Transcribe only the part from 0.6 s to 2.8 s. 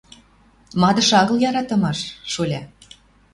Мадыш агыл яратымаш, шоля.